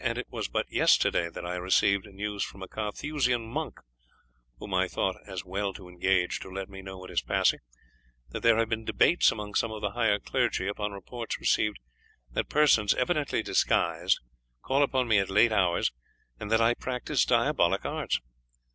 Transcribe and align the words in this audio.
And 0.03 0.17
it 0.17 0.25
was 0.31 0.47
but 0.47 0.65
yesterday 0.71 1.29
that 1.29 1.45
I 1.45 1.57
received 1.57 2.07
news 2.07 2.43
from 2.43 2.63
a 2.63 2.67
Carthusian 2.67 3.45
monk, 3.45 3.77
whom 4.57 4.73
I 4.73 4.87
thought 4.87 5.17
it 5.17 5.27
as 5.29 5.45
well 5.45 5.73
to 5.73 5.87
engage 5.87 6.39
to 6.39 6.49
let 6.49 6.69
me 6.69 6.81
know 6.81 6.97
what 6.97 7.11
is 7.11 7.21
passing, 7.21 7.59
that 8.31 8.41
there 8.41 8.57
have 8.57 8.67
been 8.69 8.83
debates 8.83 9.31
among 9.31 9.53
some 9.53 9.71
of 9.71 9.81
the 9.81 9.91
higher 9.91 10.17
clergy 10.17 10.67
upon 10.67 10.91
reports 10.91 11.37
received 11.39 11.77
that 12.31 12.49
persons, 12.49 12.95
evidently 12.95 13.43
disguised, 13.43 14.19
call 14.63 14.81
upon 14.81 15.07
me 15.07 15.19
at 15.19 15.29
late 15.29 15.51
hours, 15.51 15.91
and 16.39 16.51
that 16.51 16.61
I 16.61 16.73
practise 16.73 17.23
diabolic 17.23 17.85
arts. 17.85 18.19